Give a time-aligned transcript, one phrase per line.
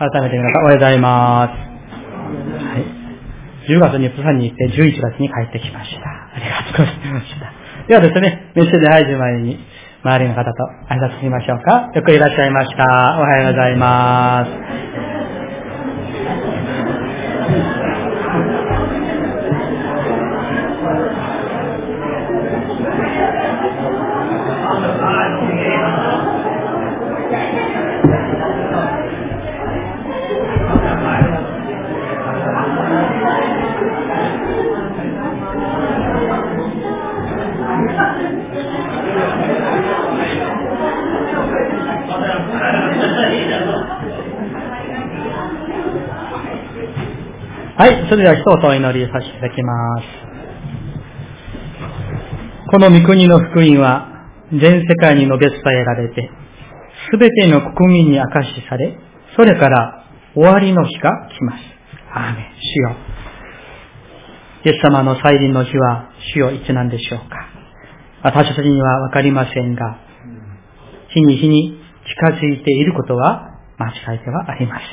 [0.00, 1.52] 改めて皆さんおはようございます。
[1.52, 3.68] はい。
[3.68, 6.08] 10月にプサンに行って11月に帰ってきました。
[6.08, 7.52] ありがとうございました。
[7.86, 9.58] ではですね、メッセージ入る前に、
[10.02, 11.90] 周りの方と挨拶しましょうか。
[11.94, 12.82] よくいらっしゃいました。
[13.18, 14.69] おはようございます。
[47.80, 50.04] はい、それでは一言お祈りさせていただきます。
[52.70, 56.28] この御国の福音は全世界に述べ伝えられて、
[57.10, 58.98] すべての国民に明かしされ、
[59.34, 60.04] それから
[60.34, 61.62] 終わりの日が来ます。
[62.12, 62.96] アーメン、主よ。
[64.66, 67.48] イエス様の再臨の日は主よいつなんでしょうか。
[68.22, 69.96] 私たちにはわかりませんが、
[71.14, 74.88] 日に日に近づいていることは間違いではありません。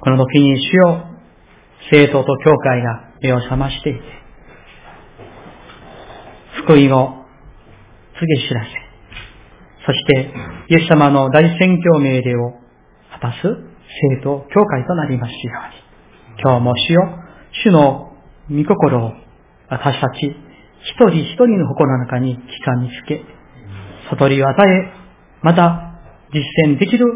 [0.00, 1.15] この時に主よ
[1.90, 4.00] 生徒と教会が目を覚ましていて、
[6.64, 7.24] 福音を
[8.18, 8.70] 告げ知らせ、
[9.86, 10.34] そして、
[10.68, 12.52] イエス様の大宣教命令を
[13.12, 13.38] 果たす
[14.10, 15.38] 生徒、教会となりますよ
[16.34, 17.02] うに、今日も主よ、
[17.64, 18.12] 主の
[18.50, 19.12] 御心を
[19.68, 20.36] 私たち
[20.86, 23.24] 一人一人の心の中に期間につけ、
[24.10, 24.92] 悟りを与え、
[25.42, 26.00] また
[26.32, 27.06] 実践できる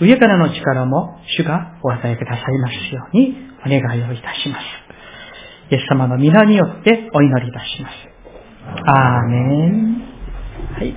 [0.00, 4.62] 上からの力も主がお与えくださいますようにお願いをいたします。
[5.70, 8.16] イエス様の皆によってお祈りいたします。
[8.86, 10.16] アーメン。
[10.74, 10.94] はい。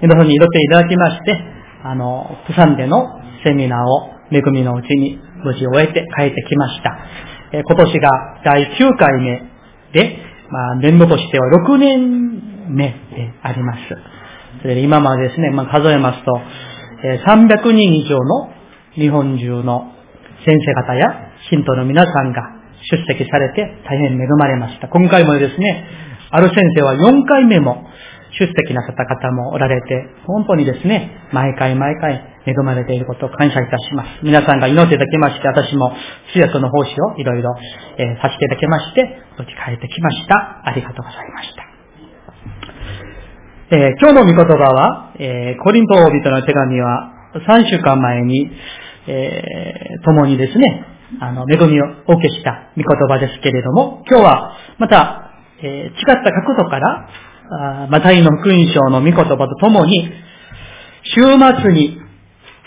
[0.00, 1.38] 皆さんに祈っていただきまして、
[1.82, 3.04] あの、プサンでの
[3.44, 6.96] セミナーを恵みのうちに無事終えて帰ってきました。
[7.52, 8.10] え今年が
[8.44, 9.42] 第9回目
[9.92, 10.18] で、
[10.50, 13.80] まあ、年度としては6年目であります。
[14.62, 16.32] それで今までですね、まあ、数えますと、
[17.26, 18.50] 300人以上の
[18.94, 19.92] 日本中の
[20.44, 22.42] 先生方や信徒の皆さんが
[22.90, 24.88] 出席されて大変恵まれました。
[24.88, 25.84] 今回もですね、
[26.30, 27.86] ある先生は4回目も
[28.38, 32.14] 出席なさった方もおられて、本当にですね、毎回毎回
[32.46, 34.08] 恵まれていることを感謝いたします。
[34.22, 35.94] 皆さんが祈っていただきまして、私も
[36.32, 37.54] 通訳の奉仕をいろいろ、
[37.98, 40.62] え、させていただきまして、無事帰ってきました。
[40.64, 41.63] ありがとうございました。
[43.70, 48.50] えー、今日の御言葉は、えー、コリント人の手紙は3週間前に、
[49.06, 50.84] えー、共にですね、
[51.18, 55.30] あの、恵みをお受けした御言葉ですけれども、今日はまた、
[55.62, 55.92] えー、違っ
[56.22, 57.08] た角度から、
[57.84, 60.10] あマタイの福音書の御言葉とともに、
[61.04, 61.22] 週
[61.62, 61.98] 末に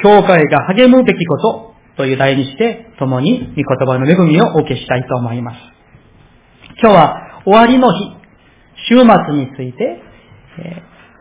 [0.01, 5.57] 教会が励むべきことという題にして、共に御言葉の恵みをお受けしたいと思います。
[6.81, 8.17] 今日は終わりの日、
[8.89, 10.07] 週末について、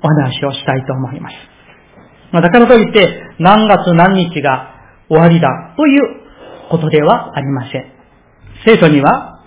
[0.06, 1.34] お話をしたいと思います。
[2.32, 4.70] ま、だからといって、何月何日が
[5.08, 6.02] 終わりだという
[6.70, 7.92] ことではありません。
[8.64, 9.42] 聖書には、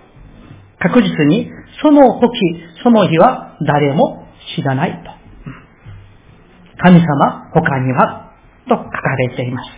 [0.79, 1.49] 確実に
[1.81, 2.29] その時、
[2.83, 4.25] その日は誰も
[4.55, 5.11] 知らないと。
[6.81, 8.31] 神様、他には、
[8.67, 9.69] と書かれています。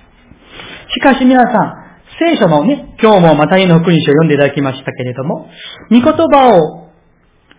[0.94, 1.82] しかし皆さん、
[2.20, 5.50] 聖書のね、今日もマタイの福音書を読んでいただきましたけれども、
[5.90, 6.90] 御言葉を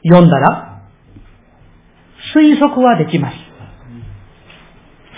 [0.05, 0.72] 読んだら、
[2.35, 3.37] 推測はできます。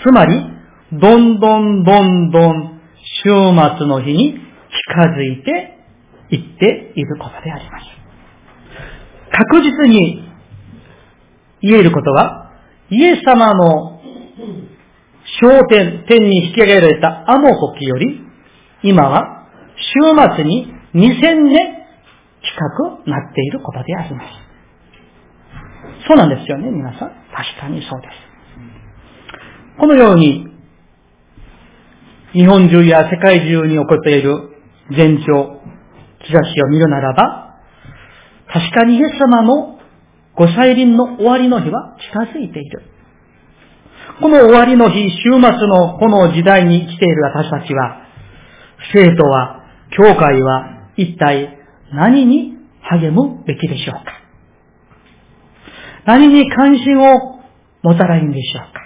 [0.03, 0.33] つまり、
[0.93, 2.81] どんどんどんどん
[3.23, 4.39] 週末の日に近
[5.17, 5.77] づいて
[6.29, 7.85] いっていることであります。
[9.31, 10.29] 確実に
[11.61, 12.51] 言えることは、
[12.89, 14.01] イエス様の
[15.41, 18.21] 焦点、天に引き上げられたあの時より、
[18.83, 19.47] 今は
[19.77, 21.85] 週末に2000年
[22.43, 24.44] 近くなっていることであります。
[26.07, 27.09] そうなんですよね、皆さん。
[27.09, 28.35] 確かにそうです。
[29.79, 30.47] このように、
[32.33, 34.49] 日本中や世界中に起こっている
[34.89, 35.61] 前兆、
[36.19, 37.59] 兆しを見るならば、
[38.51, 39.79] 確かにイエス様の
[40.35, 42.83] ご再臨の終わりの日は近づいている。
[44.21, 48.01] この終わりの日、週末のこの時代に生きている私たちは、
[48.93, 51.57] 生徒は、教会は一体
[51.93, 54.14] 何に励むべきでしょうか
[56.05, 57.39] 何に関心を
[57.83, 58.81] 持たないんでしょうか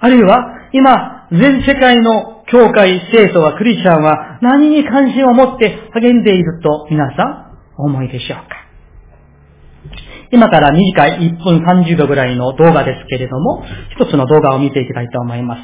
[0.00, 8.64] あるいは、今、全世界の教会、生徒は、クリスチャンは何に関心を持って励んでいると皆さん思いでしょうか
[10.30, 13.64] 今から短い1分30秒ぐらいの動画ですけれども、
[13.96, 15.62] 一つの動画を見ていきたいと思います。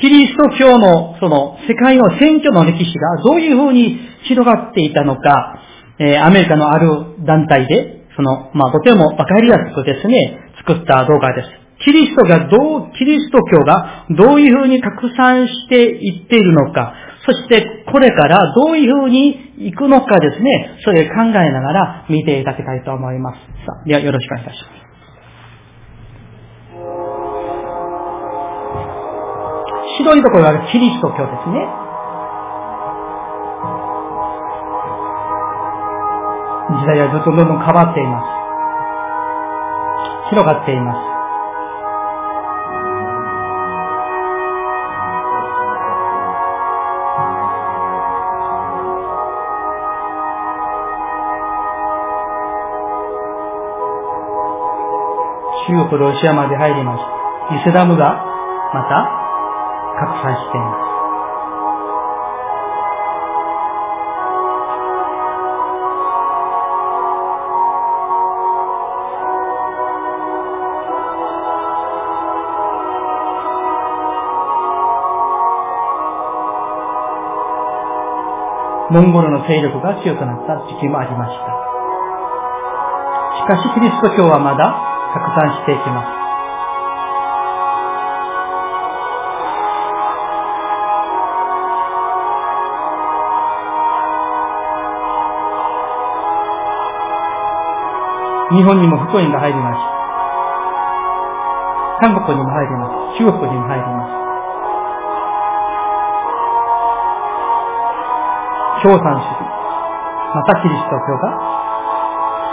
[0.00, 3.98] キリスト教のその世界の選挙の歴史がどういうふうに
[4.28, 5.60] 広がっていたのか、
[5.98, 11.48] えー、アメリカのある団体で、その、まあ、とてもわかりやすくですね、作った動画です。
[11.84, 16.94] キリストがどう、キリスト教がどういうふうに拡散していっているのか、
[17.26, 23.36] そしてこれからどういうふうに行くのかですね、それ考えながら見ていただきたいと思います。
[23.66, 24.86] さあ、ではよろしくお願いいたします。
[29.98, 31.85] 白いところがキリスト教ですね。
[36.86, 38.30] 時代はずっとどんどん変わっています。
[40.30, 40.98] 広がっています。
[55.66, 57.02] 中国、ロシアまで入りまし
[57.50, 57.56] た。
[57.56, 58.14] イスラムが
[58.72, 59.10] また
[59.98, 60.75] 拡散しています。
[78.90, 81.50] モンゴルの勢力が強くなった時期もありました。
[83.42, 84.74] しかしキリスト教はまだ
[85.12, 86.16] 拡散していきます。
[98.54, 99.90] 日本にも福音が入りました。
[102.06, 103.18] 韓国にも入ります。
[103.18, 104.05] 中国にも入ります。
[108.86, 109.42] 共産主義。
[110.30, 111.56] またキリスト教が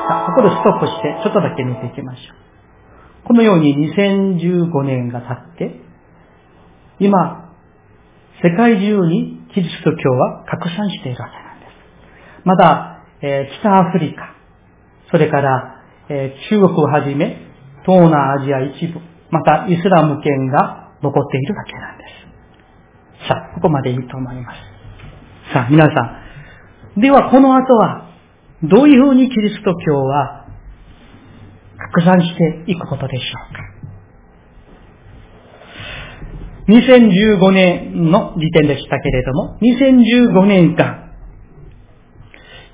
[0.09, 3.27] さあ、ここでストップして、ちょっとだけ見ていきましょう。
[3.27, 5.79] このように2015年が経って、
[6.99, 7.53] 今、
[8.41, 12.45] 世界中にキリスト教は拡散しているわけなんです。
[12.45, 14.35] まだ、えー、北アフリカ、
[15.11, 17.37] それから、えー、中国をはじめ、
[17.85, 18.99] 東南アジア一部、
[19.29, 22.03] またイスラム圏が残っているわけなんで
[23.21, 23.27] す。
[23.29, 25.53] さあ、ここまでいいと思います。
[25.53, 26.22] さあ、皆さん。
[26.97, 28.09] では、この後は、
[28.63, 30.45] どういうふうにキリスト教は
[31.77, 32.35] 拡散し
[32.65, 33.73] ていくことでしょうか。
[36.69, 41.11] 2015年の時点でしたけれども、2015年間、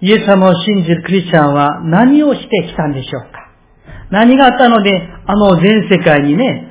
[0.02, 3.50] イエス様を信じるクリスチャンは何をしてきたんでしょうか
[4.12, 4.92] 何があったので、
[5.26, 6.70] あの全世界にね、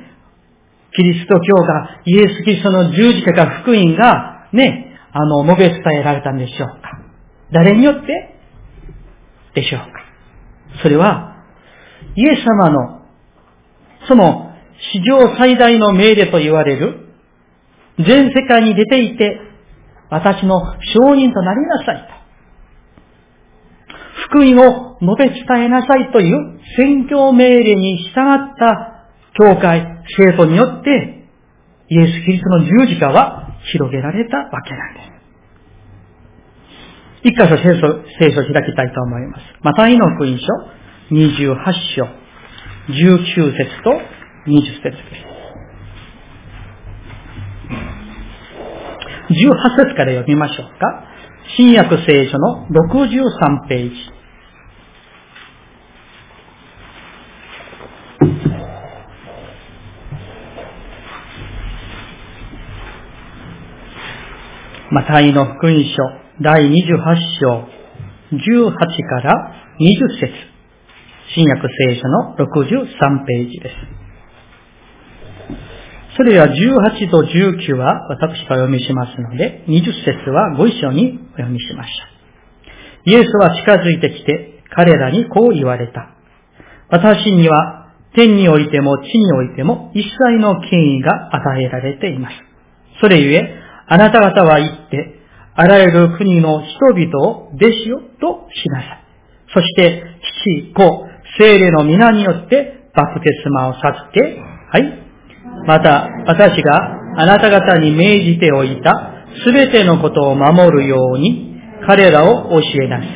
[0.95, 6.88] キリスト教が、イエス・キリストの十字架か福音が、ね、あの、述べ伝えられたんでしょうか
[7.51, 8.35] 誰によって？
[9.55, 9.87] でしょうか
[10.81, 11.35] それは、
[12.15, 13.01] イエス様の、
[14.07, 14.53] その
[14.93, 17.07] 史上最大の命令と言われる、
[17.97, 19.41] 全世界に出ていて、
[20.09, 20.59] 私の
[20.93, 22.19] 証人となりなさいと。
[24.29, 28.13] 福音を述べ伝えなさいという宣教命令に従っ
[28.57, 31.27] た教会、生徒によって、
[31.89, 35.08] イエス・キリストの十字架は広げられたわけなんです。
[37.21, 37.87] 一箇所聖書、
[38.17, 39.43] 聖書を開きたいと思います。
[39.61, 40.45] マタイの福音書、
[41.11, 41.55] 28
[41.95, 42.07] 章、
[42.87, 43.91] 19節と
[44.47, 45.29] 20節です。
[49.29, 51.03] 18節から読みましょうか。
[51.57, 53.95] 新約聖書の63ページ。
[64.91, 66.71] マタイの福音書第28
[67.41, 67.67] 章
[68.31, 70.31] 18から20節
[71.35, 73.75] 新約聖書の63ページです。
[76.15, 81.89] それでは18と19は私がお読みしますので、20節はご一緒にお読みしまし
[83.05, 83.11] た。
[83.11, 86.15] イエスは近づいてきて彼らにこう言われた。
[86.89, 92.35] 私には天においても地においても一切の権威が与えられています。
[93.01, 95.18] それゆえ、あなた方は言って、
[95.61, 99.03] あらゆる国の人々を弟子よとしなさい。
[99.53, 100.03] そして、
[100.71, 101.05] 父、子、
[101.37, 104.21] 聖霊の皆によってバプテスマを授け、
[104.71, 105.03] はい。
[105.67, 106.77] また、私が
[107.17, 109.11] あなた方に命じておいた
[109.43, 113.09] すべてのことを守るように彼らを教えなさい。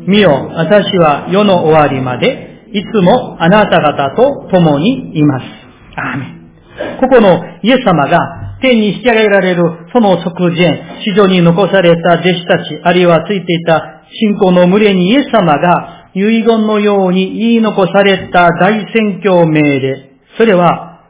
[0.00, 5.44] 見よ、私は世の終わりまでいつもあなた方と共にいます。
[5.94, 6.38] アーメン。
[7.00, 8.18] ここのイエス様が
[8.60, 9.62] 天に引き上げられる
[9.92, 20.10] その直前、地上に残された弟子たち、あるいはついていた信仰の群れにイエス様が遺言のように言い残された大宣教命令。
[20.36, 21.02] それは、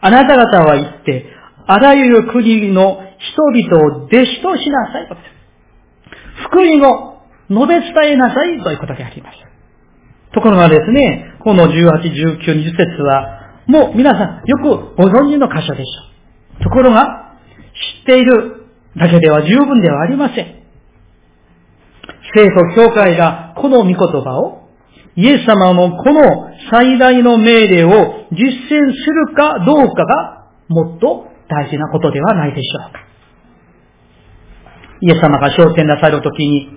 [0.00, 1.26] あなた方は言って、
[1.66, 5.16] あらゆる国の人々を弟子としなさいと。
[6.48, 9.38] 福音を述べ伝えなさいということであります。
[10.32, 12.02] ところがですね、この18、
[12.36, 16.15] 19、20節は、もう皆さんよくご存知の箇所でしょう。
[16.62, 17.34] ところが、
[17.98, 20.56] 知っているだけでは十分ではありません。
[22.34, 24.68] 生徒教会がこの御言葉を、
[25.16, 27.88] イエス様のこの最大の命令を
[28.32, 33.00] 実践するかどうかがもっと大事なことではないでしょうか。
[35.00, 36.68] イエス様が焦点なさるときに、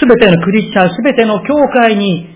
[0.00, 2.28] すべてのクリスチャン、すべての教会に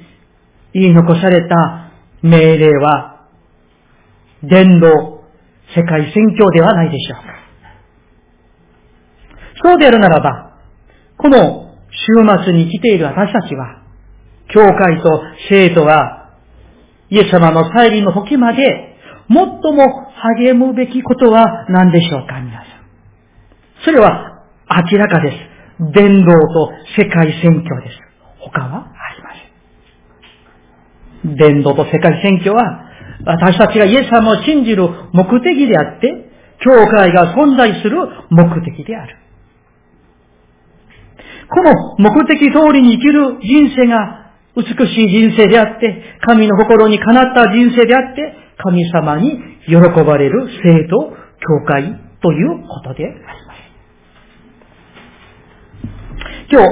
[0.73, 1.91] 言い残された
[2.23, 3.27] 命令は、
[4.43, 5.18] 伝道、
[5.75, 7.39] 世界宣教ではないでしょうか。
[9.63, 10.59] そうであるならば、
[11.17, 13.83] この週末に来ている私たちは、
[14.49, 16.31] 教会と生徒は、
[17.11, 18.97] イエス様の再臨の時まで、
[19.29, 22.69] 最も励むべきことは何でしょうか、皆さん。
[23.85, 24.45] それは
[24.91, 25.37] 明らかです。
[25.93, 28.01] 伝道と世界宣教です。
[28.41, 29.31] 他はありま
[31.25, 31.37] せん。
[31.37, 32.88] 伝道と世界宣教は、
[33.25, 37.97] 私たちがイエス様を信じる目的であって、教会が存在する
[38.31, 39.17] 目的である。
[41.51, 51.85] この目的通りに生きる人生が美しい人生であって、神の心にかなった人生であって、神様に喜ばれる生徒、教会
[52.21, 53.59] ということであります。
[56.51, 56.69] 今日、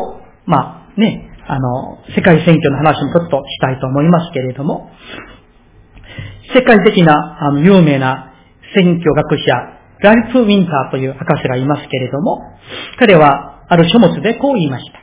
[0.46, 4.90] まあね、あの、世界選挙の話もちょっとしたいと思いますけれども、
[6.54, 8.32] 世界的な有名な
[8.74, 12.58] 選挙学者、ライフ・ウィンターという博士がいますけれども、
[12.98, 15.00] 彼はある書物でこう言いました。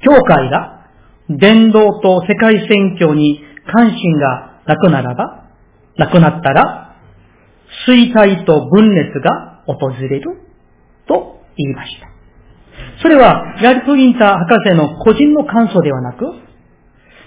[0.00, 0.86] 教会が
[1.28, 5.44] 伝道と世界宣教に関心がなくならば、
[5.96, 6.96] なくなったら、
[7.86, 10.22] 衰退と分裂が訪れる
[11.06, 12.08] と言いました。
[13.02, 16.24] それは、ラルプ・インター博士の個人の感想ではなく、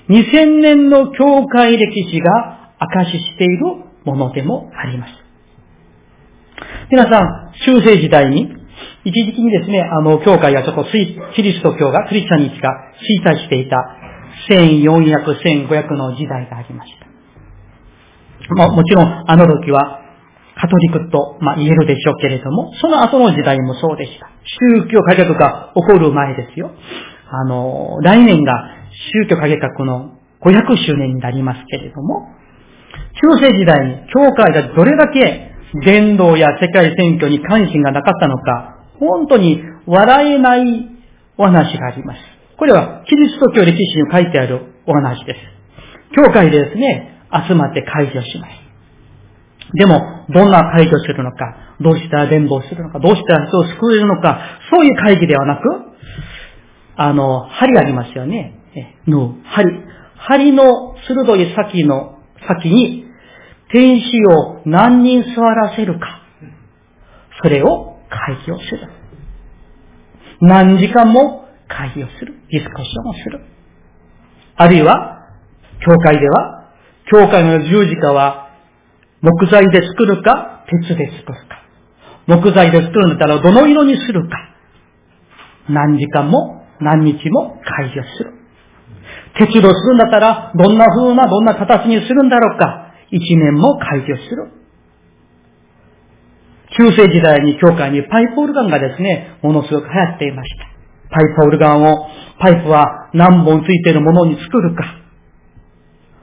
[0.10, 3.66] 2000年の教会歴史が証ししている
[4.06, 5.14] ものでもあります。
[6.90, 8.62] 皆さん、中世時代に
[9.04, 12.70] 一時期にですね、あの、教会がちょっとキリスト教が、クリスチャニティが
[13.24, 13.78] 衰退していた
[14.50, 15.26] 1400、
[15.70, 17.08] 1500の時代がありました。
[18.56, 20.00] ま、もちろん、あの時は、
[20.56, 24.30] カトリックと、まあ、言えるでしょうけれども、その後の時代もそうでした。
[24.76, 26.72] 宗教改革が起こる前ですよ。
[27.30, 28.54] あの、来年が
[29.24, 32.28] 宗教改革の500周年になりますけれども、
[33.20, 35.52] 中世時代に教会がどれだけ
[35.84, 40.90] 伝道や世界選挙に関心がなかったのか、本当に笑えない
[41.38, 42.20] お話があります。
[42.58, 45.40] これはキリスト教歴史に書いてあるお話です。
[46.16, 48.62] 教会でですね、集まって会議をします。
[49.74, 54.40] でも、どんな会議をするのか、どうしたら伝道するのか、どうしたら人を救えるのか、
[54.70, 55.62] そういう会議ではなく、
[56.98, 58.60] あの、針ありますよね。
[59.08, 59.84] の、針。
[60.18, 63.06] 針の鋭い先の先に、
[63.72, 66.22] 天使を何人座らせるか。
[67.42, 68.90] それを会議をする。
[70.42, 72.34] 何時間も会議をする。
[72.52, 73.42] ディスカッションをする。
[74.56, 75.28] あるいは、
[75.86, 76.72] 教会では、
[77.12, 78.50] 教会の十字架は、
[79.22, 81.62] 木材で作るか、鉄で作るか。
[82.28, 84.38] 木材で作るんだったらどの色にするか。
[85.70, 88.41] 何時間も何日も会議をする。
[89.38, 92.94] 鉄道するんだったら、どんな風な、どんな形にするんだろうか。
[93.10, 94.52] 一年も会議をする。
[96.78, 100.66] 中世時代に教会にパイプオルガンがですね、ものすごく流行っていました。
[101.10, 102.08] パイプオルガンを、
[102.40, 104.84] パイプは何本ついているものに作るか、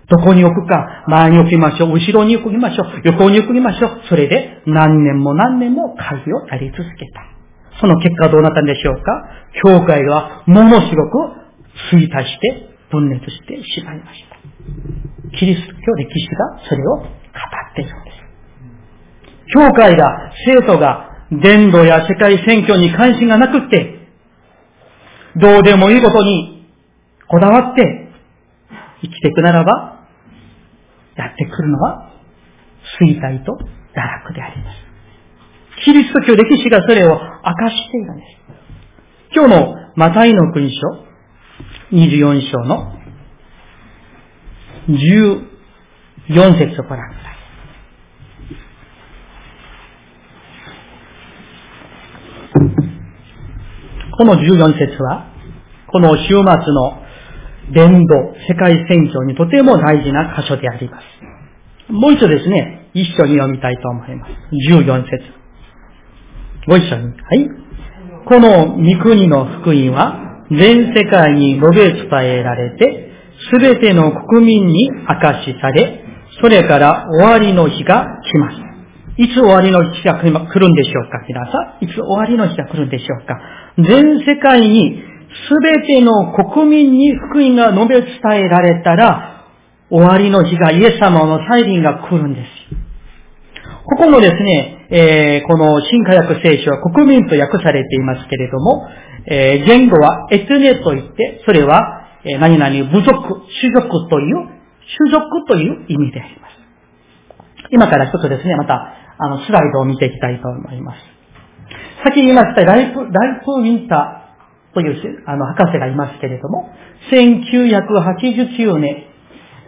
[0.08, 4.00] どこに置くか、前に置きましょう、後ろに置きましょう、横に置きましょう。
[4.08, 7.38] それで何年も何年も会議をやり続けた。
[7.80, 9.02] その結果どうなったんでしょうか
[9.62, 11.38] 教会がものすごく
[11.92, 15.38] 衰退して分裂してしまいました。
[15.38, 17.06] キリスト教歴史がそれを語っ
[17.74, 18.18] ているんです。
[19.54, 24.08] 教会が、生徒が、伝道や世界選挙に関心がなくって、
[25.36, 26.66] どうでもいいことに
[27.28, 28.08] こだわって
[29.02, 30.06] 生きていくならば、
[31.16, 32.12] やってくるのは
[33.00, 34.88] 衰退と堕落であります。
[35.84, 38.38] キリスト教歴史がそれを明かしているんです。
[39.34, 41.07] 今日のマタイの国書、
[41.90, 42.92] 24章の
[44.88, 47.38] 14節をご覧ください。
[54.18, 55.32] この14節は、
[55.86, 56.44] この週末の
[57.72, 61.04] 伝道、世界選挙にとても大事な箇所であります。
[61.92, 64.32] もう一度ですね、一緒に読みたいと思います。
[64.70, 65.10] 14節。
[66.66, 67.04] ご一緒に。
[67.04, 67.48] はい。
[68.26, 73.12] この御国の福音は、全世界に述べ伝えられて、
[73.52, 76.04] すべての国民に明かしされ、
[76.40, 78.68] それから終わりの日が来ます。
[79.20, 81.84] いつ終わりの日が来るんでしょうか皆さん。
[81.84, 83.40] いつ終わりの日が来るんでしょうか
[83.76, 85.02] 全世界に
[85.48, 89.44] すべての国民に福音が述べ伝えられたら、
[89.90, 92.88] 終わりの日がイエス様の再臨が来るんです。
[93.84, 98.86] ここのですね、えー、この新科学聖書は国民と訳されていますけれども、
[99.30, 104.48] えー、言語はエツネといって、それは、えー、何々部族、種族という、
[104.96, 106.52] 種族という意味であります。
[107.70, 110.98] 今から一つですね、また、あの、スライドを見ていきたいと思います。
[112.04, 116.70] 先に言いました、ライフ、ライフウィンターという、あの、博士がいますけれども、
[117.10, 119.04] 1989年、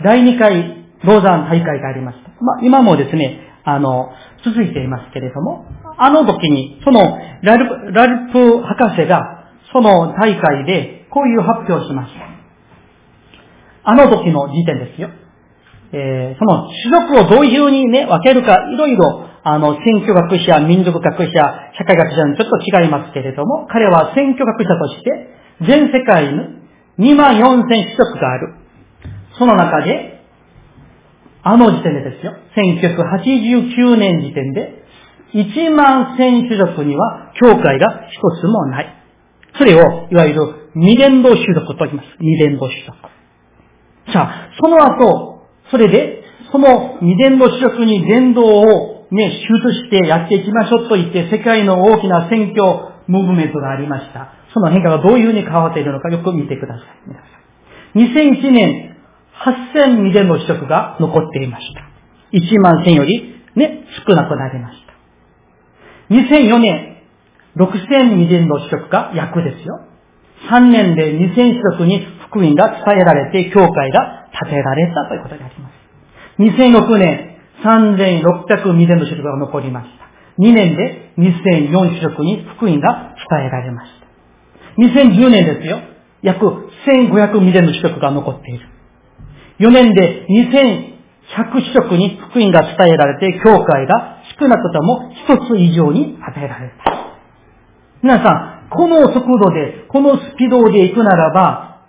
[0.02, 2.30] 第2回ローザン大会がありました。
[2.40, 4.12] まあ、今もですね、あの、
[4.44, 5.66] 続いていますけれども、
[5.98, 9.39] あの時に、そのラルプ、ラルプ博士が、
[9.72, 12.30] その大会で、こういう発表をしました。
[13.84, 15.10] あの時の時点ですよ。
[15.92, 21.32] えー、その種族をどういうふうにね、分けるか、いろいろ、あの、選挙学者、民族学者、
[21.78, 25.30] 社会学者にちょっと違いますけれども、彼は選挙学者として、
[25.66, 26.32] 全世界
[26.98, 28.54] に2万4千種族がある。
[29.38, 30.20] その中で、
[31.42, 32.36] あの時点でですよ。
[32.54, 34.84] 1989年時点で、
[35.32, 38.99] 1万1000種族には教会が一つもない。
[39.60, 42.08] それを、いわゆる未伝道種族と言います。
[42.18, 42.96] 未伝道種族。
[44.10, 54.32] さあ、その後、それで、その未伝道種族に伝道をね、手術してやっていきましょうと言って、世界の大きな選挙ムーブメントがありました。
[54.54, 56.86] その変化がどういうふうに変わっているのかよく見てください。
[57.06, 57.26] 皆さ
[58.26, 58.40] ん。
[58.40, 58.96] 2001年
[59.76, 61.82] 8000未伝の取得が残っていました。
[62.32, 64.94] 1万1000よりね、少なくなりました。
[66.14, 66.89] 2004年、
[67.56, 69.80] 6000未伝の取得が約ですよ。
[70.50, 75.80] 3年で2000取得に福音が伝えられて、教会が建てられたということであります。
[76.38, 80.06] 2006年、3600未伝の取得が残りました。
[80.38, 84.06] 2年で2004取得に福音が伝えられました。
[84.78, 85.80] 2010年ですよ。
[86.22, 86.46] 約
[86.86, 88.66] 1500未伝の取得が残っている。
[89.58, 90.94] 4年で2100
[91.74, 96.89] 色に福音が伝えられて、教会が少なくとも一つ以上に与えられた。
[98.02, 101.82] 皆さん、この速度で、このスピードで行くならば、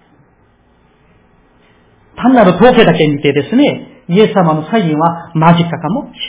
[2.15, 6.19] 単なる統計だけ見てですね、イエス様の再臨は間近かもし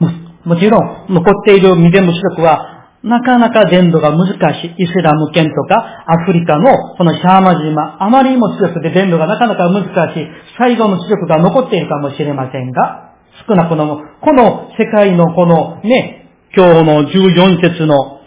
[0.00, 0.20] れない。
[0.44, 4.74] もちろん、残っている未伝無視力はなかなか伝道が難しい。
[4.76, 10.28] イスラム圏とかアフリカのこのシャーマ島、あまりにも強くて伝道がなかなか難しい。
[10.58, 13.14] 最後の視力が残っているかもしれませんが、
[13.48, 16.19] 少なくとも、この世界のこのね、
[16.56, 18.20] 今日の14節の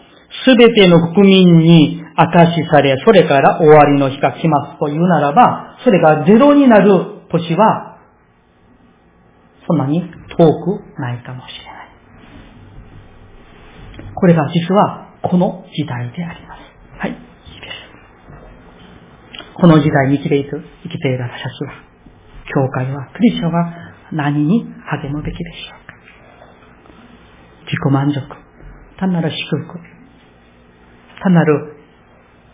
[0.45, 7.99] すべての国民に明かしされ、それから終わりの日が来ますというならば、それがゼロになる年は、
[9.67, 10.07] そんなに遠
[10.37, 11.83] くないかもしれない。
[14.15, 16.59] これが実はこの時代であります。
[16.99, 19.53] はい、いいです。
[19.55, 21.73] この時代に生きている、生きている私たちは、
[22.53, 23.73] 教会は、クリスチャンは
[24.11, 25.82] 何に励むべきでしょう
[27.83, 28.21] 己満足、
[28.99, 29.79] 単なる祝福、
[31.21, 31.75] 単なる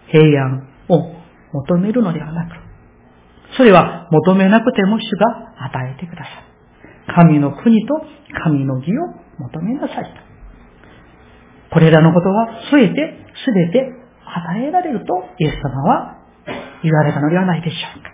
[0.08, 1.14] 平安を
[1.54, 2.56] 求めるのではなく、
[3.58, 7.16] それは求めなくても主が与えてください。
[7.16, 7.96] 神の国と
[8.44, 10.30] 神の義を求めなさい。
[11.72, 13.92] これらのことはすべて、すべて
[14.26, 16.18] 与えられるとイエス様は
[16.84, 18.10] 言われたのではないでしょうか。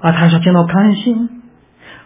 [0.00, 1.42] 私たちの関心、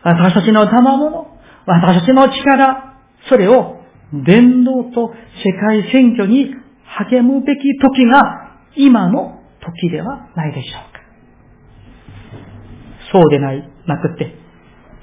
[0.03, 1.27] 私たちの賜物、
[1.67, 2.92] 私たちの力、
[3.29, 3.81] それを
[4.13, 6.55] 伝道と世界選挙に
[6.85, 11.01] 励むべき時が今の時ではないでしょうか。
[13.13, 14.35] そうでない、なくて、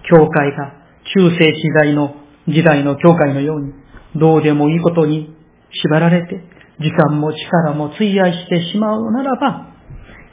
[0.10, 0.74] 教会が
[1.16, 2.16] 中世時代の
[2.48, 3.74] 時代の教会のように、
[4.16, 5.36] どうでもいいことに
[5.72, 6.44] 縛られて、
[6.80, 9.68] 時間も力も費やしてしまうならば、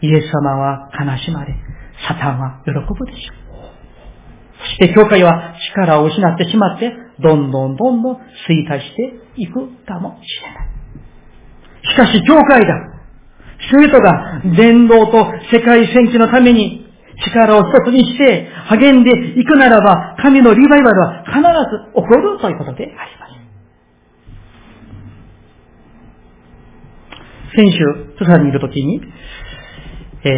[0.01, 1.55] イエス様は悲しまれ、
[2.09, 3.37] サタンは喜ぶでしょう。
[4.59, 8.18] そして教会は力を失ってしまって、どんどんどんどん衰
[8.68, 10.68] 退していくかもしれない。
[11.88, 12.66] しかし教会が、
[13.59, 16.87] 人々が伝道と世界戦記のために
[17.24, 21.42] 力を一つにして励んでいくならば、神のリバイバルは必ず
[21.94, 23.37] 起こるということであります。
[27.57, 27.79] 先週、
[28.18, 29.00] プサにいるときに、
[30.24, 30.33] えー、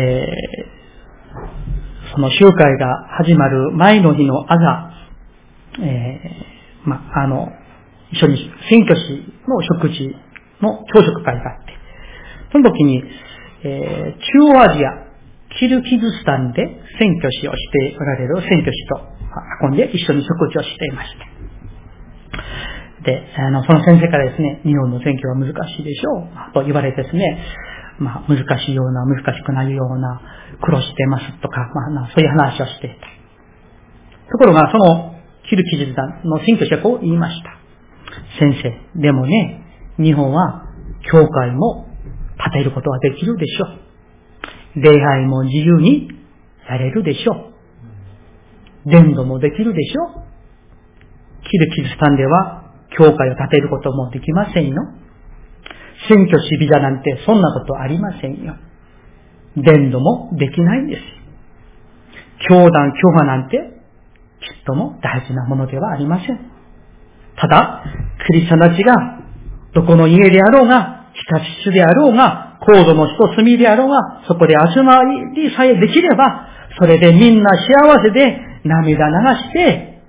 [2.15, 4.93] その集会が始まる前の日の朝、
[5.83, 6.48] えー、
[6.89, 7.53] ま、あの、
[8.11, 10.17] 一緒に選挙師の食事
[10.63, 11.73] の朝食会があって、
[12.53, 13.03] その時に、
[13.65, 15.09] えー、中央アジア、
[15.59, 16.65] キルキズスタンで
[16.99, 19.01] 選挙師をしておられる選挙師と
[19.63, 21.29] 運んで一緒に食事をしていました。
[23.05, 27.39] で、あの、その先生からですね、日本の選挙は難しいでしょう、と言われてですね、
[27.99, 30.21] まあ、難しいような、難しくないような、
[30.61, 33.07] 苦労してますとか、まあ、そういう話をしていた。
[34.31, 35.18] ところが、その、
[35.49, 37.59] キルキズ団の選挙者はこう言いました。
[38.39, 39.65] 先生、でもね、
[39.99, 40.67] 日本は、
[41.11, 41.87] 教会も
[42.53, 43.67] 建てることはできるでしょ
[44.77, 44.81] う。
[44.81, 46.09] 礼拝も自由に
[46.69, 47.33] やれるでしょ
[48.87, 48.91] う。
[48.91, 50.29] 伝道もできるでしょう。
[51.51, 52.65] キルキズスタンでは、
[52.97, 54.83] 教会を建てることもできませんよ。
[56.09, 58.57] 選挙しビザなんてそんなことありませんよ。
[59.57, 61.03] 伝道もできないんです。
[62.49, 63.78] 教団、教派なんて、
[64.41, 66.39] きっとも大事なものではありません。
[67.41, 67.85] ただ、
[68.27, 68.95] クリスチャンたちが、
[69.75, 76.49] どこの家であろうが、日立市であろうが、高度の人住みであろうが、そこで集まりさえできれば、
[76.79, 79.15] それでみんな幸せで涙流
[79.49, 80.03] して、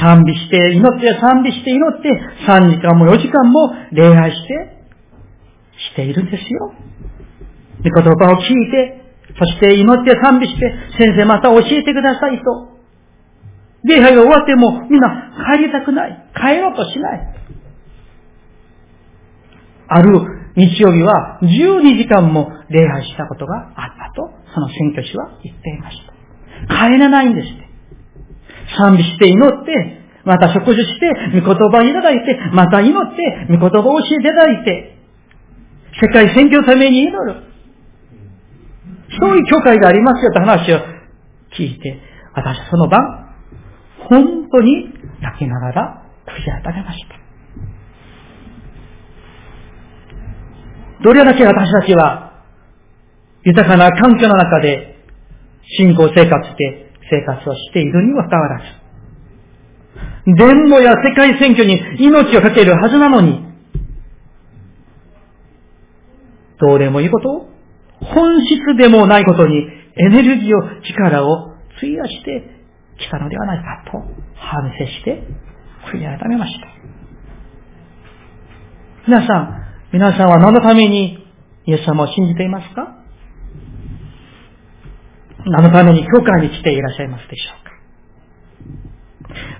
[0.00, 2.08] 賛美して、祈って賛美して祈って、
[2.48, 4.82] 3時間も4時間も礼拝して、
[5.90, 6.72] しているんですよ。
[7.84, 9.02] 御言葉を聞いて、
[9.38, 12.71] そして祈って賛美して、先生また教えてくださいと。
[13.84, 16.30] 礼拝が終わってもみんな帰りたくない。
[16.34, 17.34] 帰ろうとしない。
[19.88, 20.08] ある
[20.56, 25.98] 日曜日は12時間も礼拝したことがあったと、その選挙師は言っていまし
[26.68, 26.88] た。
[26.88, 27.68] 帰らないんですって。
[28.78, 34.98] 賛美して祈って、また食事して、御言葉をいただいて、また祈って、御言葉を教えていただいて、
[36.00, 37.42] 世界選挙のために祈る。
[39.20, 40.78] そういう教会がありますよって話を
[41.58, 42.00] 聞いて、
[42.34, 43.21] 私はその晩、
[44.12, 47.16] 本当に泣きながら悔い改めました。
[51.02, 52.44] どれだけ私たちは
[53.42, 54.98] 豊かな環境の中で
[55.78, 58.64] 信仰生活で生活をしているにもかかわらず、
[60.36, 63.46] 伝道や世界選挙に命をかけるはずなのに、
[66.60, 67.48] どうでもいいこと
[68.00, 69.56] 本質でもないことに
[69.96, 72.61] エネルギーを、力を費やして
[73.02, 73.98] きたのではないかと
[74.34, 75.22] 反省して
[75.92, 76.66] 悔い改めました。
[79.06, 81.26] 皆さん、皆さんは何のために
[81.66, 82.96] イエス様を信じていますか？
[85.44, 87.72] 何のために教会に来ていらっしゃいますでしょうか？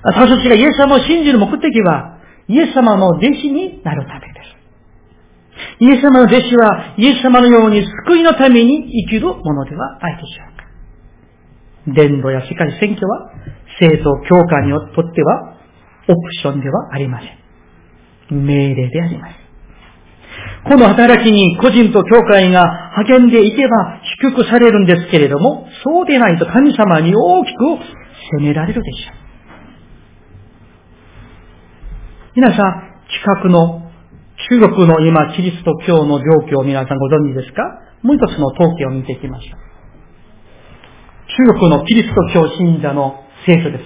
[0.05, 4.53] 私たちがイエス様を信じる目的は、イエス様の弟子になるためです。
[5.81, 10.52] イエス様の弟子は、イエス様のように救いのために生きるものではないでしょう。
[11.87, 13.31] 伝道や世界選挙は、
[13.81, 15.57] 生徒教会にとっては、
[16.09, 17.27] オプションではありませ
[18.35, 18.47] ん。
[18.47, 19.35] 命令であります。
[20.65, 27.59] この働きに個人と教会が励んでいけば祝福されるんですけれども、そうでないと神様に大きく
[28.37, 29.17] 責められるでしょう。
[32.37, 33.91] 皆さん、近くの
[34.49, 37.63] 中国の今、キリスト教の状況を皆さんご存知ですか？
[38.03, 39.72] もう一つの統計を見ていきましょう。
[41.37, 43.85] 中国のキリスト教信者の聖書です。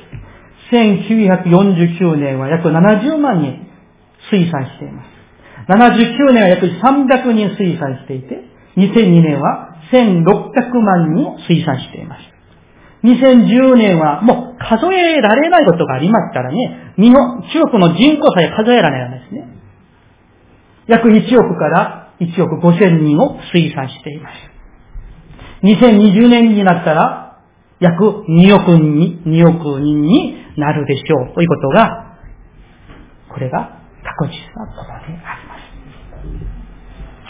[0.73, 3.67] 1949年は約70万人
[4.33, 5.17] 推算しています。
[5.69, 8.43] 79年は約300人推算していて、
[8.77, 12.23] 2002年は1600万人を推算しています。
[13.05, 19.49] 2010年はもう数えられないことがありますからね、日本、中国の人口さえ数えられないんですね。
[20.89, 24.35] 約1億から1億5千人を推算しています。
[25.63, 27.26] 2020年になったら、
[27.79, 32.17] 約2億人、2億人になるでしょうということが、
[33.29, 35.67] これが確実なことであります。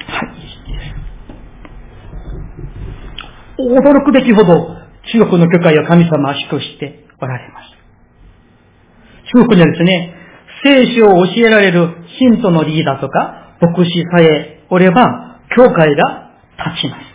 [0.09, 0.37] はい、
[3.59, 4.76] 驚くべきほど
[5.12, 7.76] 中国の教会は神様を祝しておられます。
[9.35, 10.14] 中国にはですね、
[10.64, 17.06] 聖書を教えられる信徒のリーダーとか、牧師さえおれば、教会が立ちます。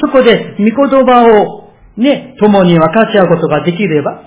[0.00, 1.57] そこで、御言葉を
[1.98, 4.22] ね、共に分かち合うことができれば、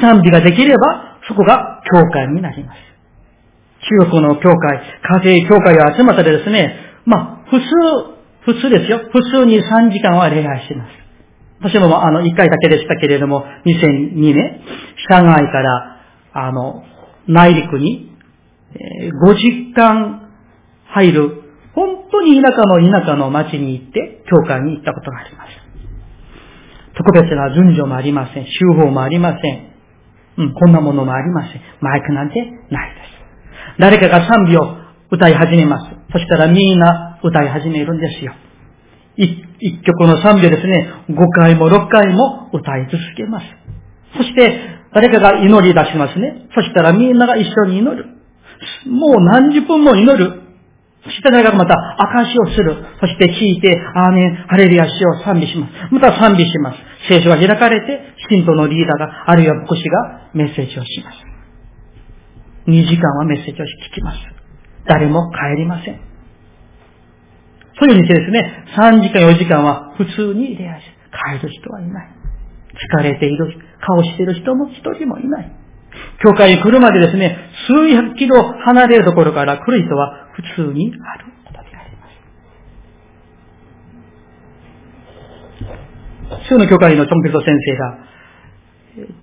[0.00, 2.78] 賛美ができれば、そこが教会になります。
[4.04, 4.80] 中国の教会、
[5.22, 7.66] 家庭教会が集まったらですね、まあ、普通、
[8.44, 9.00] 普通ですよ。
[9.12, 11.02] 普通に3時間は礼拝します。
[11.60, 14.60] 私もあの、1回だけでしたけれども、2002年、
[15.10, 16.00] 上海から、
[16.32, 16.84] あの、
[17.28, 18.10] 内陸に、
[18.74, 20.30] え、5時間
[20.86, 21.42] 入る、
[21.74, 25.41] 本当に田舎の田舎の町に行って、教会に行ったことがあります。
[26.94, 28.44] 特別な順序もありません。
[28.44, 29.72] 手法もありません。
[30.38, 31.62] うん、こんなものもありません。
[31.80, 33.22] マイクなんてないです。
[33.78, 34.76] 誰かが賛美を
[35.10, 35.86] 歌い始めます。
[36.12, 38.32] そしたらみんな歌い始めるんですよ。
[39.16, 43.46] 一曲の賛美ですね、5回も6回も歌い続けます。
[44.16, 46.48] そして、誰かが祈り出しますね。
[46.54, 48.06] そしたらみんなが一緒に祈る。
[48.86, 50.41] もう何十分も祈る。
[51.04, 52.76] そして誰かがまた証しをする。
[53.00, 55.72] そして聞いて、アーメン、ハレルヤ主を賛美します。
[55.90, 56.78] また賛美します。
[57.08, 61.18] 聖書が開かれて、信徒のリーダーが、あるいは牧師がメッセージをします。
[62.70, 64.18] 2時間はメッセージを聞きます。
[64.86, 66.00] 誰も帰りません。
[67.80, 70.84] そういうふうにですね、3時間4時間は普通に礼拝し、
[71.40, 72.08] 帰る人はいない。
[72.72, 75.61] 疲れている顔している人も一人もいない。
[76.22, 82.06] 教会に来るまでですね、数百キロ離れるところから来る人は普通にあることでありま
[86.44, 86.48] す。
[86.48, 87.98] 州の教会のチョンペソ先生が、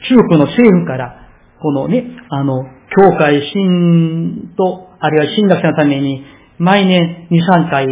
[0.08, 1.28] 中国の政府から、
[1.62, 2.64] このね、あの、
[2.98, 6.24] 教会新と、あるいは新学者のために、
[6.58, 7.88] 毎年2、3回、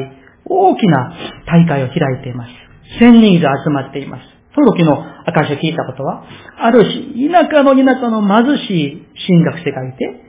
[0.45, 1.13] 大きな
[1.45, 2.51] 大会を開いています。
[2.99, 4.36] 1000人以上集まっています。
[4.57, 6.25] その時の証を聞いたことは、
[6.57, 10.27] あるし、田舎の田舎の貧しい進学生がいて、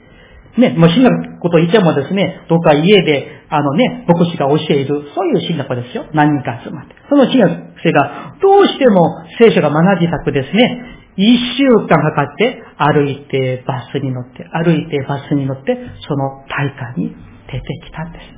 [0.60, 6.04] ね、もう進学こと言ってもですね、どっか家で、あのね、牧師が教える、そういう進学ですよ。
[6.12, 6.94] 何人か集まって。
[7.08, 10.82] その進学生が、どうしても聖書が学びたくですね、
[11.16, 15.74] 一週間かかって歩いてバスに乗って、歩いてバスに乗って、
[16.06, 17.16] その大会に
[17.50, 18.37] 出てきたんです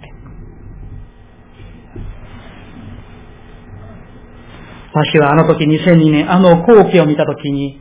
[4.93, 7.81] 私はあの時2002年、あの光景を見た時に、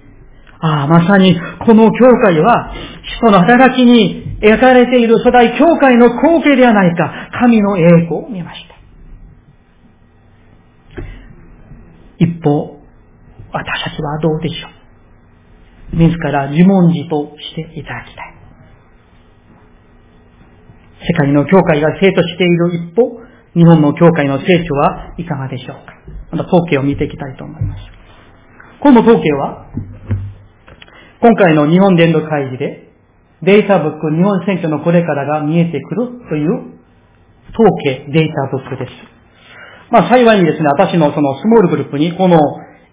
[0.61, 2.73] ああ、まさにこの教会は、
[3.17, 8.75] 人の働きに描かれている初代教会の光景ではないか、神の栄光を見ました。
[12.19, 12.79] 一方、
[13.51, 18.35] 私たちはどうでしょう自ら自問自答していただきたい。
[21.07, 23.19] 世界の教会が生徒している一方、
[23.55, 27.81] 日本の教会の成長はいかがでしょうかまた統計を見ていきたいと思います。
[28.81, 29.67] この統計は、
[31.21, 32.89] 今回の日本伝道会議で、
[33.41, 36.79] データブック日本選挙のこれからが見えてくるという
[37.53, 38.91] 統計データブックです。
[39.91, 42.37] まあ幸いにですね、私のそのスモールグループにこの、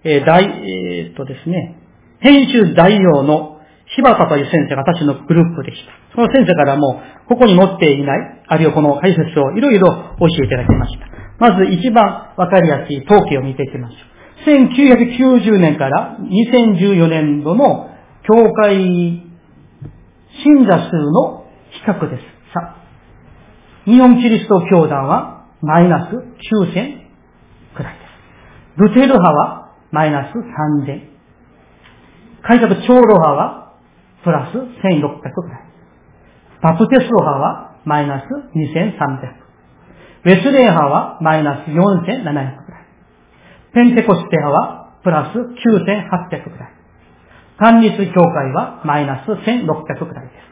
[0.03, 1.77] えー、大、えー、っとですね、
[2.19, 3.57] 編集代表の
[3.95, 5.91] 柴田という先生が私のグループでした。
[6.15, 9.87] その先生からも、ここに載っていない、あるいはこの解説をいろいろ
[10.19, 11.16] 教えていただきました。
[11.39, 14.17] まず一番わかりやすい統計を見ていきましょう。
[14.47, 17.89] 1990年から2014年度の
[18.23, 18.77] 教会
[20.43, 22.21] 信者数の比較です。
[22.53, 22.75] さあ、
[23.85, 27.07] 日本キリスト教団はマイナス9000
[27.75, 28.01] くらいで
[28.75, 28.81] す。
[28.81, 31.17] ルテル派はマイナス3000。
[32.43, 33.73] 開拓長老派は
[34.23, 35.67] プラス1600くらい。
[36.61, 38.23] バプテスト派はマイナス
[38.55, 39.46] 2300。
[40.27, 42.55] ウェスレー派はマイナス4700くらい。
[43.71, 46.73] ペンテコステ派はプラス9800くらい。
[47.57, 50.47] 単立教会はマイナス1600くらいです。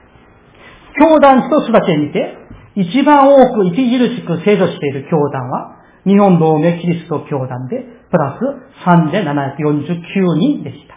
[0.98, 2.38] 教団一つだけ見て、
[2.76, 3.84] 一番多く著
[4.16, 10.96] しく制度している教団は、日本同盟キリスト教団で、プラス3749人でした。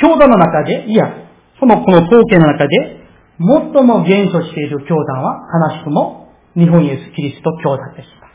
[0.00, 1.12] 教団の中で、いや、
[1.58, 3.02] そのこの統計の中で、
[3.40, 6.21] 最も減少している教団は、悲しくも
[6.54, 8.28] 日本イエス・キリスト教団でした。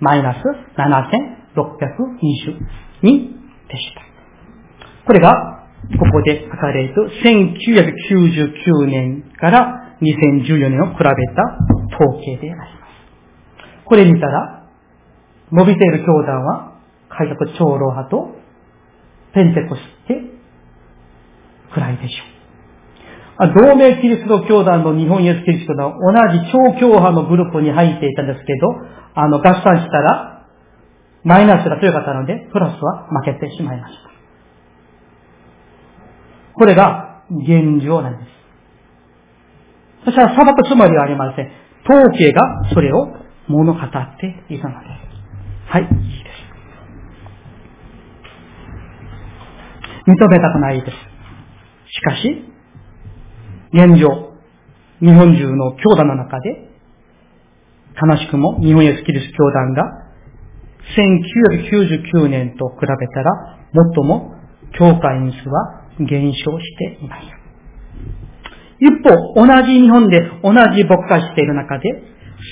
[0.00, 0.38] マイナス
[0.76, 2.58] 7620
[3.02, 3.34] 人
[3.68, 4.02] でした。
[5.06, 5.66] これが、
[5.98, 11.10] ここで書かれる1999年から2014年を比べた
[11.96, 12.70] 統計であります。
[13.84, 14.68] これ見たら、
[15.52, 18.36] 伸びている教団は、開拓長老派と
[19.34, 20.20] ペンテコステ
[21.72, 22.33] くらいでしょう。
[23.36, 28.68] 同盟キリスト教団の日本イエスキリストの同じ超教派のグループに入っていたんですけど、
[29.14, 30.46] あの、合算したら、
[31.24, 34.10] マイナスが強かったので、プラスは負けてしまいました。
[36.54, 38.30] これが現状なんです。
[40.04, 41.50] そしたら裁くつもりはありません。
[41.88, 43.16] 統計がそれを
[43.48, 43.82] 物語っ
[44.18, 45.70] ていたのです。
[45.70, 46.44] はい、いいです。
[50.06, 50.96] 認めたくないです。
[51.90, 52.53] しかし、
[53.74, 54.30] 現状、
[55.00, 56.70] 日本中の教団の中で、
[58.00, 59.82] 悲しくも日本イエスキリスト教団が
[62.14, 63.58] 1999年と比べたら
[63.96, 64.32] 最も
[64.78, 67.26] 教会員数は減少しています。
[68.78, 71.90] 一方、同じ日本で同じ牧化している中で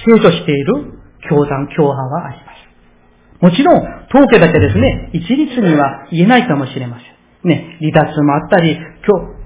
[0.07, 0.99] 成長している
[1.31, 3.43] 教団、教派はあります。
[3.43, 3.77] もちろん、
[4.11, 7.05] 統計だけですね、一律には言えないかもしれませ
[7.47, 7.49] ん。
[7.49, 8.77] ね、離脱もあったり、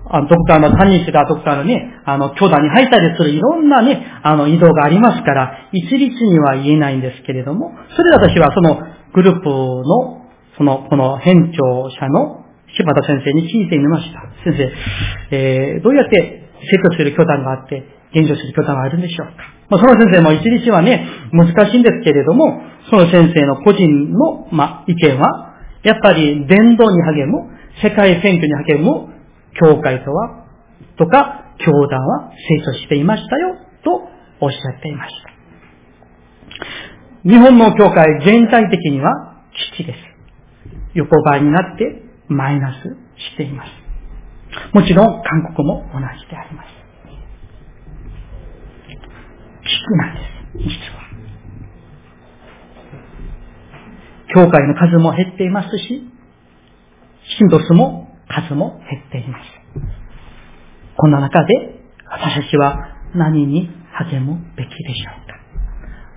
[0.08, 8.80] あの、ドクターの、担任してたドクターのね、あの、教団に入ったりするいろんなね、あの、移動がありますから、一律には言えないんですけれども、それで私はその
[9.12, 12.44] グループの、その、この編長者の
[12.76, 14.20] 柴田先生に聞いてみました。
[14.44, 19.32] 先生、えー、どうやって生徒する教団があって、現状する教団があるんでしょうか。
[19.68, 27.50] まあ、その先生も一律はね、難しいんですけれども、その先生の個人の、まあ、意見は、やっぱり伝道に励む、
[27.82, 29.15] 世界選挙に励む、
[29.60, 30.46] 教会とは、
[30.98, 34.08] とか、教団は成長していましたよ、と
[34.40, 35.30] おっしゃっていました。
[37.28, 39.42] 日本の教会全体的には
[39.74, 39.98] 基地です。
[40.94, 42.96] 横ばいになってマイナス
[43.32, 43.70] しています。
[44.72, 46.68] もちろん韓国も同じであります。
[49.62, 51.06] 基地なんです、実は。
[54.34, 56.10] 教会の数も減っていますし、
[57.38, 59.44] 信徒数も数も減っています。
[60.96, 65.36] こんな中で私たちは何に励むべきでしょうか？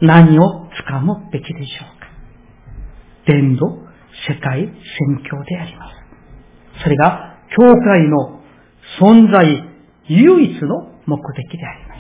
[0.02, 2.08] 何を掴むべきでしょうか？
[3.28, 3.68] 伝道、
[4.28, 4.72] 世界宣
[5.30, 6.84] 教であります。
[6.84, 8.42] それが、教会の
[9.00, 9.64] 存在
[10.08, 11.96] 唯一の目的でありま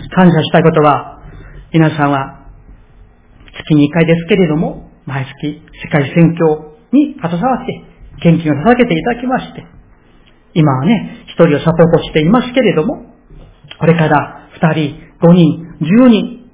[0.00, 0.10] す。
[0.14, 1.20] 感謝したいことは、
[1.72, 2.46] 皆さんは
[3.52, 7.82] 月に1回ですけれども、毎月世界宣教に携わって、
[8.22, 9.66] 献金を捧げていただきまして、
[10.54, 13.14] 今はね、一人をサポートしていますけれども、
[13.78, 16.50] これから二人、五人、十人、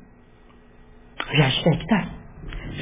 [1.18, 2.08] 増やしていきたい。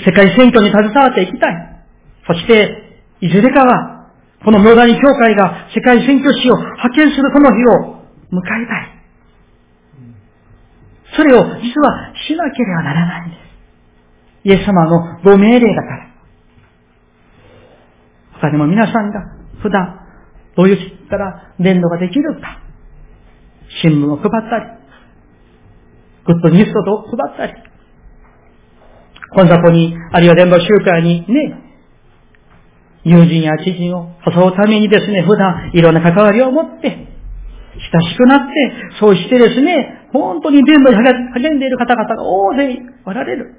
[0.05, 1.85] 世界選挙に携わっていきたい。
[2.27, 4.11] そして、いずれかは、
[4.45, 9.03] このムダニ教会が世界選挙史を派遣するその日を迎えたい。
[11.15, 13.43] それを実はしなければならないんです。
[14.45, 16.12] イエス様のご命令だから。
[18.43, 19.21] 他にも皆さんが
[19.63, 20.01] 普段
[20.57, 22.61] どういうったら伝道ができるか。
[23.81, 24.67] 新聞を配ったり、
[26.27, 27.55] グッドニュースを配ったり、
[29.35, 31.63] コンサポに、あるいは伝道集会にね、
[33.05, 38.53] 友人や知人を誘うためにですね、普段いろんな関わりを持って、親しくなって、
[39.01, 43.55] そうしてですね、本当に伝道に励んでいる方々が大勢おられる。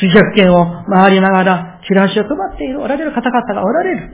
[0.00, 4.10] 数百件を回りながら、チラシを配っているおられる方々がおられる。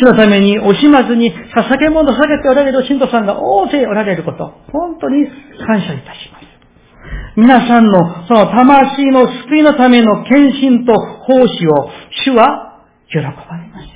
[0.00, 5.26] 主のために惜しまずに捧げ物を捧げておられる信徒さんが大勢おられること、本当に
[5.66, 6.52] 感謝いたします。
[7.36, 10.92] 皆さんのその魂の救いのための献身と
[11.26, 11.90] 奉仕を
[12.24, 13.88] 主は喜ばれます。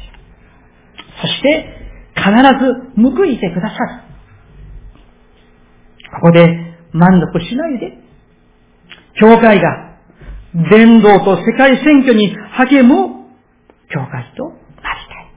[1.22, 1.76] そして
[2.14, 2.30] 必
[2.62, 4.06] ず報いてくださる。
[6.20, 7.98] ここで満足しないで、
[9.20, 9.85] 教会が
[10.70, 13.26] 伝道と世界選挙に励む
[13.92, 15.30] 教会となりたい。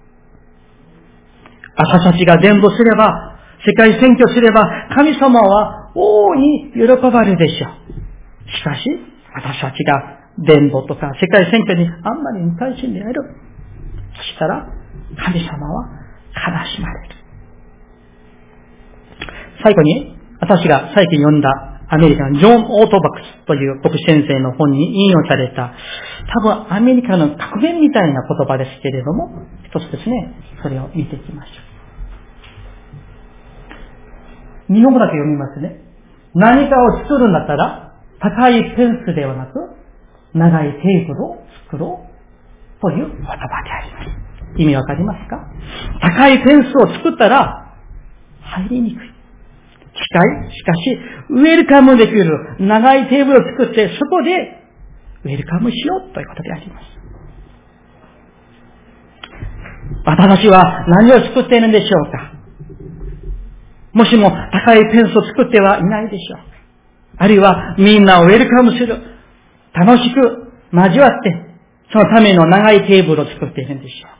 [1.76, 4.64] 私たちが伝道すれば、世界選挙すれば、
[4.96, 8.50] 神様は大いに喜ばれるでしょう。
[8.50, 8.82] しかし、
[9.36, 13.14] 私たちが伝道とか世界選挙にあんまり無関心である。
[14.16, 14.68] そしたら、
[15.18, 15.90] 神様は
[16.34, 17.16] 悲しまれる。
[19.62, 25.74] 最後に、私が最近読んだアメリカのジョン・オートバックスという牧師先生の本に引用された、
[26.36, 31.52] 多分アメリカの格言みたいな言葉ですけれども、一つですね、それを見ていきましょ
[34.70, 34.74] う。
[34.74, 35.82] 日本語だけ読みますね。
[36.36, 39.54] 何かを作るんだったら、高いペンスではなく、
[40.36, 42.06] 長いテーブルを作ろ
[42.78, 44.62] うという言葉であります。
[44.62, 45.48] 意味わかりますか？
[46.02, 47.74] 高いフェンスを作ったら、
[48.42, 49.09] 入りにくい。
[50.00, 50.98] 近いしかし、
[51.30, 54.32] ウェルカムできる長いテーブルを作って、そこで
[55.26, 56.86] ウェルカムしようということであります。
[60.06, 62.34] 私は何を作っているんでしょうか
[63.94, 66.40] もしも高いフェンスを作ってはいないでしょう
[67.18, 68.96] あるいはみんなをウェルカムする。
[69.74, 71.32] 楽しく交わって、
[71.92, 74.20] そのための長いテーブルを作っているんでしょう。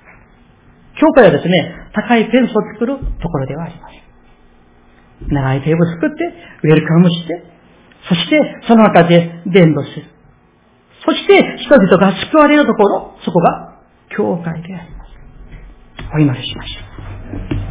[1.00, 3.89] 教会はですね、高いフェンスを作るところではありません。
[5.28, 7.44] 長いテーブルを作って、ウェルカムして、
[8.08, 10.06] そしてその中で伝道する。
[11.06, 13.80] そして人々が救われるところ、そこが
[14.16, 15.12] 教会であります。
[16.16, 17.69] お祈りしましょう。